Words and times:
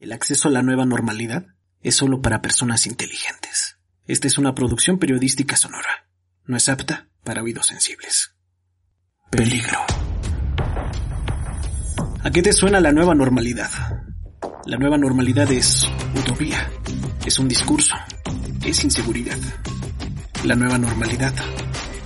El 0.00 0.12
acceso 0.12 0.48
a 0.48 0.50
la 0.50 0.62
nueva 0.62 0.86
normalidad 0.86 1.44
es 1.82 1.94
solo 1.94 2.22
para 2.22 2.40
personas 2.40 2.86
inteligentes. 2.86 3.76
Esta 4.06 4.28
es 4.28 4.38
una 4.38 4.54
producción 4.54 4.98
periodística 4.98 5.56
sonora. 5.56 6.08
No 6.46 6.56
es 6.56 6.70
apta 6.70 7.10
para 7.22 7.42
oídos 7.42 7.66
sensibles. 7.66 8.34
Peligro. 9.30 9.78
¿A 12.22 12.30
qué 12.30 12.40
te 12.40 12.54
suena 12.54 12.80
la 12.80 12.92
nueva 12.92 13.14
normalidad? 13.14 13.70
La 14.64 14.78
nueva 14.78 14.96
normalidad 14.96 15.52
es 15.52 15.86
utopía, 16.16 16.70
es 17.26 17.38
un 17.38 17.48
discurso, 17.48 17.94
es 18.64 18.82
inseguridad. 18.82 19.38
La 20.44 20.54
nueva 20.54 20.78
normalidad 20.78 21.34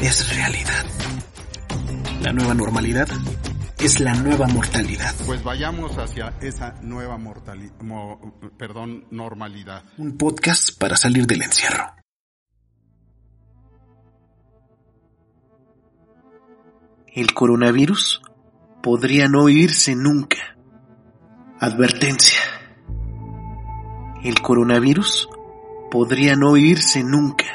es 0.00 0.34
realidad. 0.34 0.86
La 2.20 2.32
nueva 2.32 2.54
normalidad 2.54 3.08
es 3.78 4.00
la 4.00 4.14
nueva 4.14 4.46
mortalidad. 4.46 5.14
Pues 5.26 5.42
vayamos 5.42 5.96
hacia 5.98 6.34
esa 6.40 6.74
nueva 6.82 7.18
mortalidad, 7.18 7.74
perdón, 8.56 9.06
normalidad. 9.10 9.84
Un 9.98 10.16
podcast 10.16 10.78
para 10.78 10.96
salir 10.96 11.26
del 11.26 11.42
encierro. 11.42 11.84
El 17.14 17.32
coronavirus 17.32 18.22
podría 18.82 19.28
no 19.28 19.48
irse 19.48 19.94
nunca. 19.94 20.56
Advertencia. 21.60 22.40
El 24.22 24.40
coronavirus 24.42 25.28
podría 25.90 26.34
no 26.36 26.56
irse 26.56 27.02
nunca. 27.02 27.46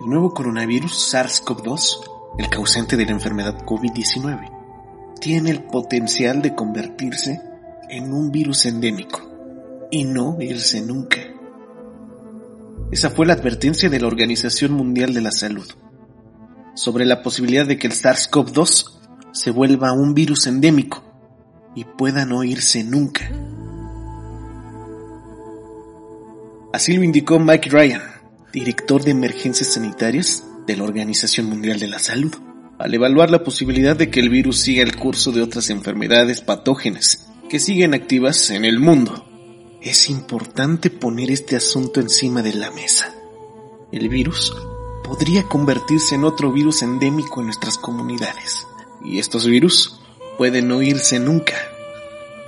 El 0.00 0.06
nuevo 0.06 0.32
coronavirus 0.32 1.12
SARS-CoV-2 1.12 2.07
el 2.36 2.48
causante 2.48 2.96
de 2.96 3.06
la 3.06 3.12
enfermedad 3.12 3.64
COVID-19, 3.64 5.18
tiene 5.20 5.50
el 5.50 5.62
potencial 5.64 6.42
de 6.42 6.54
convertirse 6.54 7.40
en 7.88 8.12
un 8.12 8.30
virus 8.30 8.66
endémico 8.66 9.20
y 9.90 10.04
no 10.04 10.36
irse 10.40 10.80
nunca. 10.80 11.18
Esa 12.90 13.10
fue 13.10 13.26
la 13.26 13.34
advertencia 13.34 13.88
de 13.88 14.00
la 14.00 14.06
Organización 14.06 14.72
Mundial 14.72 15.14
de 15.14 15.20
la 15.20 15.30
Salud 15.30 15.66
sobre 16.74 17.04
la 17.04 17.22
posibilidad 17.22 17.66
de 17.66 17.76
que 17.76 17.86
el 17.86 17.92
SARS-CoV-2 17.92 18.98
se 19.32 19.50
vuelva 19.50 19.92
un 19.92 20.14
virus 20.14 20.46
endémico 20.46 21.02
y 21.74 21.84
pueda 21.84 22.24
no 22.24 22.44
irse 22.44 22.84
nunca. 22.84 23.30
Así 26.72 26.96
lo 26.96 27.02
indicó 27.02 27.38
Mike 27.38 27.70
Ryan, 27.70 28.02
director 28.52 29.02
de 29.02 29.10
emergencias 29.10 29.72
sanitarias 29.72 30.44
de 30.68 30.76
la 30.76 30.84
Organización 30.84 31.46
Mundial 31.46 31.80
de 31.80 31.88
la 31.88 31.98
Salud, 31.98 32.32
al 32.78 32.94
evaluar 32.94 33.30
la 33.30 33.42
posibilidad 33.42 33.96
de 33.96 34.10
que 34.10 34.20
el 34.20 34.28
virus 34.28 34.60
siga 34.60 34.82
el 34.82 34.96
curso 34.96 35.32
de 35.32 35.40
otras 35.40 35.70
enfermedades 35.70 36.42
patógenas 36.42 37.26
que 37.48 37.58
siguen 37.58 37.94
activas 37.94 38.50
en 38.50 38.66
el 38.66 38.78
mundo. 38.78 39.24
Es 39.80 40.10
importante 40.10 40.90
poner 40.90 41.30
este 41.30 41.56
asunto 41.56 42.00
encima 42.00 42.42
de 42.42 42.52
la 42.52 42.70
mesa. 42.70 43.14
El 43.90 44.10
virus 44.10 44.54
podría 45.02 45.44
convertirse 45.44 46.16
en 46.16 46.24
otro 46.24 46.52
virus 46.52 46.82
endémico 46.82 47.40
en 47.40 47.46
nuestras 47.46 47.78
comunidades. 47.78 48.66
Y 49.02 49.18
estos 49.18 49.46
virus 49.46 49.98
pueden 50.36 50.68
no 50.68 50.82
irse 50.82 51.18
nunca, 51.18 51.54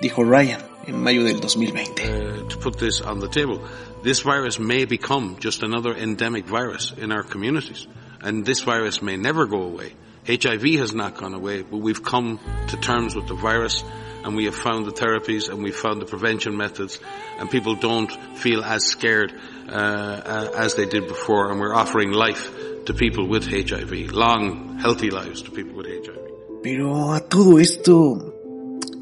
dijo 0.03 0.25
Ryan 0.25 0.61
en 0.87 1.03
mayo 1.03 1.25
del 1.25 1.41
2020. 1.41 2.03
Uh, 2.03 2.49
to 2.49 2.59
put 2.59 2.77
this 2.77 3.01
on 3.01 3.19
the 3.19 3.29
table, 3.29 3.63
this 4.03 4.23
virus 4.23 4.61
may 4.61 4.85
become 4.85 5.37
just 5.41 5.63
another 5.63 5.97
endemic 5.97 6.45
virus 6.47 6.93
in 7.01 7.13
our 7.13 7.23
communities. 7.23 7.89
And 8.23 8.45
this 8.45 8.63
virus 8.63 9.03
may 9.03 9.17
never 9.17 9.47
go 9.47 9.63
away. 9.63 9.95
HIV 10.27 10.63
has 10.81 10.95
not 10.95 11.17
gone 11.17 11.35
away, 11.35 11.63
but 11.63 11.79
we've 11.79 12.03
come 12.03 12.39
to 12.69 12.77
terms 12.77 13.15
with 13.15 13.27
the 13.27 13.35
virus 13.35 13.83
and 14.23 14.37
we 14.37 14.45
have 14.45 14.55
found 14.55 14.87
the 14.87 14.93
therapies 14.93 15.49
and 15.49 15.63
we've 15.63 15.77
found 15.77 16.01
the 16.01 16.07
prevention 16.07 16.57
methods 16.57 17.01
and 17.39 17.51
people 17.51 17.75
don't 17.75 18.13
feel 18.37 18.63
as 18.63 18.85
scared 18.85 19.33
uh, 19.69 20.51
as 20.57 20.75
they 20.75 20.87
did 20.87 21.09
before 21.09 21.51
and 21.51 21.59
we're 21.59 21.75
offering 21.75 22.13
life 22.13 22.51
to 22.85 22.95
people 22.95 23.29
with 23.29 23.47
HIV, 23.47 24.13
long, 24.13 24.79
healthy 24.79 25.11
lives 25.11 25.43
to 25.43 25.51
people 25.51 25.75
with 25.75 25.87
HIV. 25.87 26.63
Pero 26.63 27.13
a 27.13 27.21
todo 27.21 27.59
esto, 27.59 28.35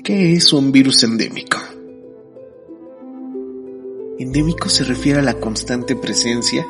¿qué 0.05 0.35
es 0.35 0.53
un 0.53 0.71
virus 0.71 1.03
endémico? 1.03 1.59
Endémico 4.21 4.69
se 4.69 4.85
refiere 4.85 5.21
a 5.21 5.23
la 5.23 5.35
constante 5.35 5.97
presencia 5.97 6.65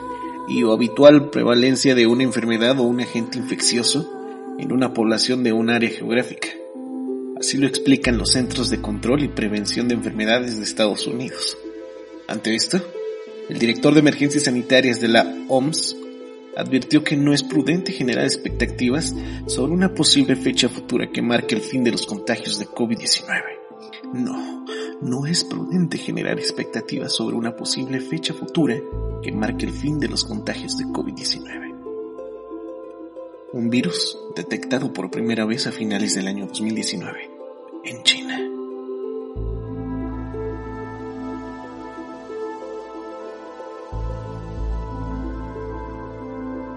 y 0.48 0.62
o 0.62 0.72
habitual 0.72 1.30
prevalencia 1.30 1.94
de 1.94 2.06
una 2.06 2.24
enfermedad 2.24 2.78
o 2.78 2.84
un 2.84 3.00
agente 3.00 3.38
infeccioso 3.38 4.10
en 4.58 4.72
una 4.72 4.92
población 4.92 5.44
de 5.44 5.52
un 5.52 5.70
área 5.70 5.90
geográfica. 5.90 6.48
Así 7.38 7.56
lo 7.56 7.66
explican 7.66 8.18
los 8.18 8.32
Centros 8.32 8.70
de 8.70 8.80
Control 8.80 9.22
y 9.22 9.28
Prevención 9.28 9.86
de 9.86 9.94
Enfermedades 9.94 10.58
de 10.58 10.64
Estados 10.64 11.06
Unidos. 11.06 11.56
Ante 12.26 12.54
esto, 12.54 12.80
el 13.48 13.58
director 13.58 13.94
de 13.94 14.00
emergencias 14.00 14.44
sanitarias 14.44 15.00
de 15.00 15.08
la 15.08 15.36
OMS 15.48 15.96
advirtió 16.56 17.04
que 17.04 17.16
no 17.16 17.32
es 17.32 17.44
prudente 17.44 17.92
generar 17.92 18.24
expectativas 18.24 19.14
sobre 19.46 19.72
una 19.72 19.94
posible 19.94 20.34
fecha 20.34 20.68
futura 20.68 21.10
que 21.12 21.22
marque 21.22 21.54
el 21.54 21.60
fin 21.60 21.84
de 21.84 21.92
los 21.92 22.04
contagios 22.04 22.58
de 22.58 22.66
COVID-19. 22.66 23.24
No, 24.14 24.57
no 25.00 25.26
es 25.26 25.44
prudente 25.44 25.98
generar 25.98 26.38
expectativas 26.38 27.12
sobre 27.12 27.36
una 27.36 27.54
posible 27.54 28.00
fecha 28.00 28.34
futura 28.34 28.76
que 29.22 29.32
marque 29.32 29.66
el 29.66 29.72
fin 29.72 30.00
de 30.00 30.08
los 30.08 30.24
contagios 30.24 30.76
de 30.76 30.84
COVID-19. 30.86 31.74
Un 33.52 33.70
virus 33.70 34.18
detectado 34.36 34.92
por 34.92 35.10
primera 35.10 35.44
vez 35.44 35.66
a 35.66 35.72
finales 35.72 36.14
del 36.14 36.28
año 36.28 36.46
2019 36.46 37.30
en 37.84 38.02
China. 38.02 38.38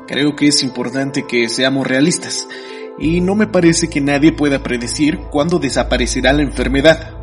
Creo 0.08 0.36
que 0.36 0.48
es 0.48 0.62
importante 0.62 1.26
que 1.26 1.48
seamos 1.50 1.88
realistas 1.88 2.48
y 3.00 3.22
no 3.22 3.34
me 3.34 3.48
parece 3.48 3.90
que 3.90 4.02
nadie 4.02 4.34
pueda 4.34 4.62
predecir 4.62 5.18
cuándo 5.32 5.58
desaparecerá 5.58 6.34
la 6.34 6.42
enfermedad. 6.42 7.21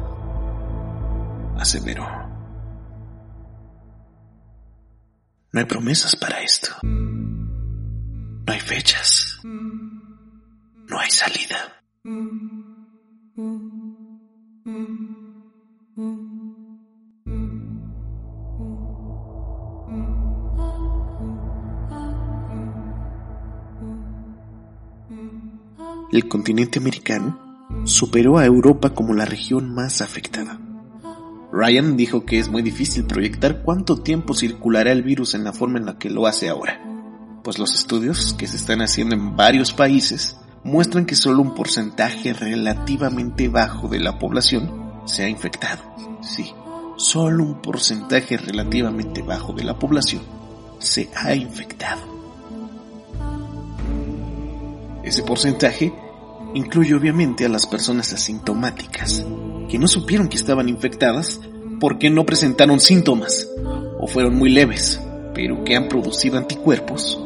Aseveró. 1.58 2.06
No 5.52 5.60
hay 5.60 5.66
promesas 5.66 6.14
para 6.14 6.40
esto. 6.40 6.70
No 6.82 8.52
hay 8.52 8.60
fechas. 8.60 9.40
No 9.44 10.98
hay 10.98 11.10
salida. 11.10 11.56
El 26.10 26.28
continente 26.28 26.78
americano 26.78 27.66
superó 27.84 28.38
a 28.38 28.46
Europa 28.46 28.90
como 28.94 29.12
la 29.12 29.24
región 29.24 29.74
más 29.74 30.00
afectada. 30.00 30.58
Ryan 31.50 31.96
dijo 31.96 32.24
que 32.24 32.38
es 32.38 32.48
muy 32.48 32.62
difícil 32.62 33.04
proyectar 33.04 33.62
cuánto 33.62 33.96
tiempo 33.96 34.34
circulará 34.34 34.92
el 34.92 35.02
virus 35.02 35.34
en 35.34 35.44
la 35.44 35.52
forma 35.52 35.78
en 35.78 35.86
la 35.86 35.98
que 35.98 36.10
lo 36.10 36.26
hace 36.26 36.48
ahora, 36.48 36.80
pues 37.42 37.58
los 37.58 37.74
estudios 37.74 38.34
que 38.34 38.46
se 38.46 38.56
están 38.56 38.82
haciendo 38.82 39.14
en 39.14 39.34
varios 39.34 39.72
países 39.72 40.36
muestran 40.62 41.06
que 41.06 41.16
solo 41.16 41.40
un 41.40 41.54
porcentaje 41.54 42.34
relativamente 42.34 43.48
bajo 43.48 43.88
de 43.88 44.00
la 44.00 44.18
población 44.18 45.02
se 45.06 45.24
ha 45.24 45.28
infectado. 45.28 45.82
Sí, 46.20 46.52
solo 46.96 47.44
un 47.44 47.62
porcentaje 47.62 48.36
relativamente 48.36 49.22
bajo 49.22 49.52
de 49.54 49.64
la 49.64 49.78
población 49.78 50.22
se 50.78 51.10
ha 51.14 51.34
infectado. 51.34 52.02
Ese 55.02 55.22
porcentaje 55.22 55.94
incluye 56.54 56.94
obviamente 56.94 57.46
a 57.46 57.48
las 57.48 57.66
personas 57.66 58.12
asintomáticas, 58.12 59.24
que 59.68 59.78
no 59.78 59.86
supieron 59.86 60.28
que 60.28 60.36
estaban 60.36 60.68
infectadas 60.68 61.40
porque 61.80 62.10
no 62.10 62.26
presentaron 62.26 62.80
síntomas 62.80 63.48
o 63.98 64.06
fueron 64.06 64.34
muy 64.36 64.50
leves, 64.50 65.00
pero 65.34 65.64
que 65.64 65.76
han 65.76 65.88
producido 65.88 66.38
anticuerpos 66.38 67.20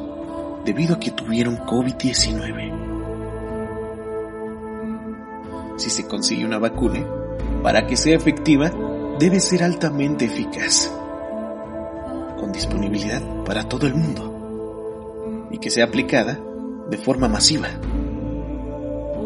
debido 0.65 0.95
a 0.95 1.01
que 1.01 1.11
tuvieron 1.11 1.59
COVID-19. 1.59 2.73
Si 5.77 5.91
se 5.91 6.07
consigue 6.07 6.45
una 6.45 6.59
vacuna, 6.59 7.05
para 7.63 7.87
que 7.87 7.97
sea 7.97 8.17
efectiva, 8.17 8.71
debe 9.19 9.41
ser 9.41 9.63
altamente 9.63 10.27
eficaz, 10.27 10.93
con 12.39 12.53
disponibilidad 12.53 13.23
para 13.45 13.69
todo 13.69 13.87
el 13.87 13.95
mundo, 13.95 15.49
y 15.51 15.59
que 15.59 15.71
sea 15.71 15.87
aplicada 15.87 16.39
de 16.91 16.99
forma 16.99 17.29
masiva. 17.29 17.69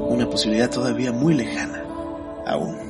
Una 0.08 0.29
posibilidad 0.31 0.70
todavía 0.70 1.12
muy 1.12 1.35
lejana, 1.35 1.85
aún. 2.46 2.86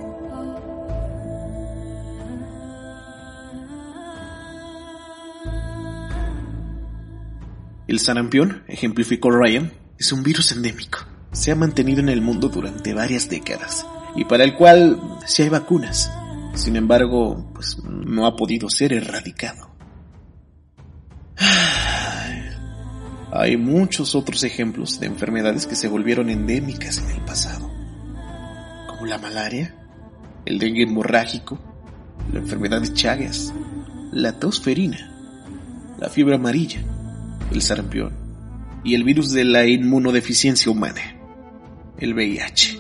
El 7.87 8.01
sarampión, 8.01 8.65
ejemplificó 8.67 9.31
Ryan, 9.31 9.73
es 9.99 10.11
un 10.13 10.25
virus 10.25 10.51
endémico. 10.51 10.99
Se 11.31 11.53
ha 11.53 11.57
mantenido 11.57 12.01
en 12.01 12.09
el 12.09 12.21
mundo 12.21 12.49
durante 12.49 12.95
varias 12.95 13.29
décadas 13.29 13.87
y 14.17 14.25
para 14.25 14.43
el 14.43 14.57
cual 14.57 14.99
sí 15.27 15.43
hay 15.43 15.51
vacunas. 15.51 16.11
Sin 16.55 16.75
embargo, 16.75 17.49
pues 17.55 17.79
no 17.85 18.27
ha 18.27 18.35
podido 18.35 18.69
ser 18.71 18.93
erradicado. 18.93 19.71
Hay 23.33 23.57
muchos 23.59 24.15
otros 24.15 24.45
ejemplos 24.45 24.99
de 24.99 25.07
enfermedades 25.07 25.67
que 25.67 25.77
se 25.77 25.89
volvieron 25.89 26.31
endémicas 26.31 26.97
en 26.99 27.11
el 27.11 27.21
pasado, 27.23 27.71
como 28.89 29.05
la 29.05 29.19
malaria, 29.19 29.75
el 30.47 30.59
dengue 30.59 30.85
hemorrágico, 30.85 31.59
la 32.33 32.39
enfermedad 32.39 32.81
de 32.81 32.95
Chagas, 32.95 33.53
la 34.11 34.39
tosferina, 34.39 35.13
la 35.99 36.09
fiebre 36.09 36.37
amarilla, 36.37 36.83
el 37.51 37.63
sarampión 37.63 38.13
y 38.85 38.95
el 38.95 39.05
virus 39.05 39.33
de 39.33 39.45
la 39.45 39.67
inmunodeficiencia 39.67 40.71
humana, 40.71 41.01
el 41.99 42.15
VIH. 42.15 42.79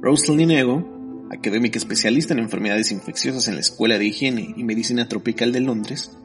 Rosalind 0.00 0.52
Nego, 0.52 1.26
académica 1.30 1.78
especialista 1.78 2.32
en 2.32 2.38
enfermedades 2.38 2.92
infecciosas 2.92 3.48
en 3.48 3.54
la 3.54 3.60
Escuela 3.60 3.98
de 3.98 4.06
Higiene 4.06 4.54
y 4.56 4.62
Medicina 4.62 5.08
Tropical 5.08 5.52
de 5.52 5.60
Londres, 5.60 6.16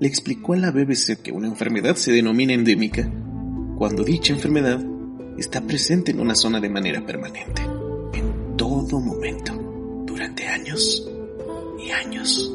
le 0.00 0.08
explicó 0.08 0.54
a 0.54 0.56
la 0.56 0.70
BBC 0.70 1.22
que 1.22 1.32
una 1.32 1.46
enfermedad 1.46 1.94
se 1.94 2.12
denomina 2.12 2.52
endémica 2.52 3.10
cuando 3.76 4.02
dicha 4.02 4.32
enfermedad 4.32 4.84
está 5.38 5.60
presente 5.60 6.10
en 6.10 6.20
una 6.20 6.34
zona 6.34 6.60
de 6.60 6.68
manera 6.68 7.04
permanente, 7.04 7.62
en 8.12 8.56
todo 8.56 9.00
momento, 9.00 9.52
durante 10.04 10.46
años 10.46 11.08
y 11.84 11.90
años. 11.90 12.52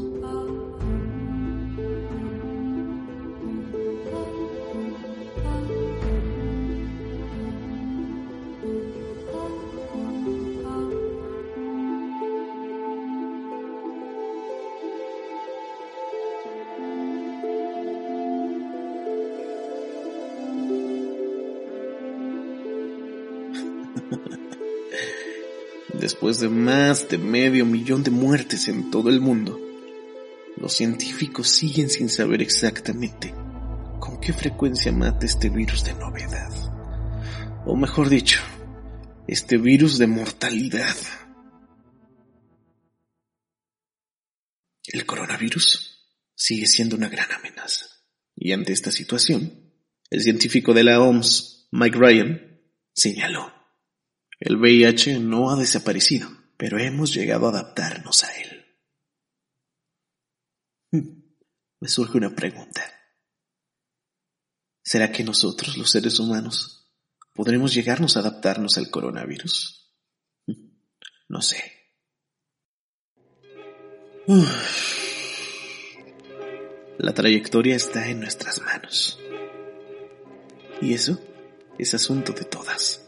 Después 25.94 26.40
de 26.40 26.50
más 26.50 27.08
de 27.10 27.18
medio 27.18 27.66
millón 27.66 28.04
de 28.04 28.12
muertes 28.12 28.68
en 28.68 28.90
todo 28.90 29.10
el 29.10 29.22
mundo, 29.22 29.60
los 30.58 30.74
científicos 30.74 31.50
siguen 31.50 31.90
sin 31.90 32.10
saber 32.10 32.42
exactamente 32.42 33.34
con 34.00 34.20
qué 34.20 34.34
frecuencia 34.34 34.92
mata 34.92 35.26
este 35.26 35.50
virus 35.50 35.84
de 35.84 35.94
novedad. 35.94 36.52
O 37.66 37.76
mejor 37.76 38.10
dicho, 38.10 38.42
este 39.28 39.58
virus 39.58 39.98
de 39.98 40.08
mortalidad. 40.08 40.96
El 44.88 45.06
coronavirus 45.06 46.10
sigue 46.36 46.68
siendo 46.68 46.98
una 46.98 47.08
gran 47.08 47.32
amenaza. 47.32 47.86
Y 48.36 48.52
ante 48.52 48.74
esta 48.74 48.92
situación, 48.92 49.74
el 50.10 50.22
científico 50.22 50.74
de 50.74 50.84
la 50.84 51.00
OMS, 51.02 51.70
Mike 51.72 51.98
Ryan, 51.98 52.62
señaló 52.94 53.63
el 54.46 54.58
VIH 54.58 55.20
no 55.20 55.52
ha 55.52 55.56
desaparecido, 55.56 56.30
pero 56.58 56.78
hemos 56.78 57.14
llegado 57.14 57.46
a 57.46 57.50
adaptarnos 57.52 58.26
a 58.26 58.42
él. 58.42 58.66
Me 61.80 61.88
surge 61.88 62.18
una 62.18 62.36
pregunta. 62.36 62.84
¿Será 64.84 65.14
que 65.14 65.24
nosotros, 65.24 65.78
los 65.78 65.90
seres 65.90 66.20
humanos, 66.20 66.94
podremos 67.34 67.74
llegarnos 67.74 68.18
a 68.18 68.20
adaptarnos 68.20 68.78
al 68.78 68.90
coronavirus? 68.90 69.96
No 71.30 71.42
sé. 71.42 71.64
La 76.98 77.14
trayectoria 77.14 77.78
está 77.78 78.10
en 78.10 78.20
nuestras 78.20 78.62
manos. 78.62 79.18
Y 80.82 80.94
eso 80.94 81.18
es 81.80 81.94
asunto 81.94 82.34
de 82.34 82.44
todas 82.44 83.03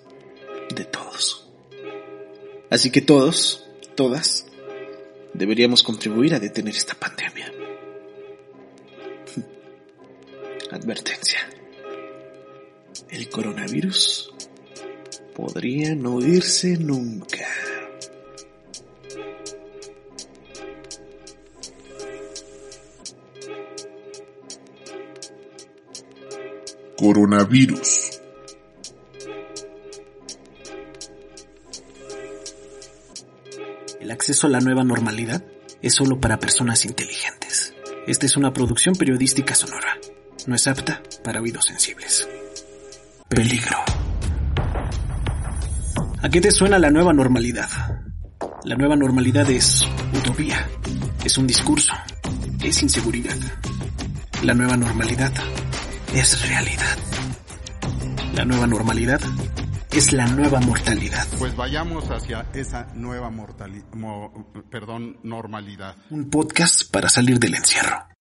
de 0.73 0.85
todos. 0.85 1.49
Así 2.69 2.91
que 2.91 3.01
todos, 3.01 3.65
todas, 3.95 4.47
deberíamos 5.33 5.83
contribuir 5.83 6.33
a 6.33 6.39
detener 6.39 6.75
esta 6.75 6.95
pandemia. 6.95 7.51
Advertencia. 10.71 11.39
El 13.09 13.29
coronavirus 13.29 14.33
podría 15.35 15.95
no 15.95 16.19
irse 16.19 16.77
nunca. 16.77 17.45
Coronavirus. 26.97 28.14
Acceso 34.15 34.47
a 34.47 34.49
la 34.49 34.61
nueva 34.61 34.83
normalidad 34.83 35.43
es 35.81 35.93
solo 35.93 36.19
para 36.19 36.39
personas 36.39 36.85
inteligentes. 36.85 37.73
Esta 38.07 38.25
es 38.25 38.37
una 38.37 38.53
producción 38.53 38.95
periodística 38.95 39.53
sonora. 39.53 39.97
No 40.47 40.55
es 40.55 40.67
apta 40.67 41.03
para 41.23 41.41
oídos 41.41 41.65
sensibles. 41.65 42.27
Peligro. 43.27 43.77
¿A 46.21 46.29
qué 46.29 46.41
te 46.41 46.51
suena 46.51 46.79
la 46.79 46.89
nueva 46.89 47.13
normalidad? 47.13 47.69
La 48.63 48.75
nueva 48.75 48.95
normalidad 48.95 49.49
es 49.51 49.85
utopía, 50.13 50.67
es 51.23 51.37
un 51.37 51.45
discurso, 51.45 51.93
es 52.63 52.81
inseguridad. 52.81 53.35
La 54.43 54.53
nueva 54.53 54.77
normalidad 54.77 55.33
es 56.13 56.47
realidad. 56.47 56.97
La 58.33 58.45
nueva 58.45 58.65
normalidad 58.65 59.21
es 59.95 60.11
la 60.11 60.27
nueva 60.27 60.59
mortalidad. 60.59 61.25
Pues 61.39 61.55
vayamos 61.55 62.11
hacia 62.11 62.47
esa 62.53 62.87
nueva 62.95 63.29
mortalidad, 63.29 63.85
perdón, 64.69 65.19
normalidad. 65.23 65.95
Un 66.09 66.29
podcast 66.29 66.91
para 66.91 67.07
salir 67.07 67.39
del 67.39 67.55
encierro. 67.55 68.14